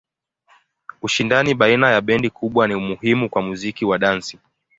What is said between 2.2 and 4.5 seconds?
kubwa ni muhimu kwa muziki wa dansi.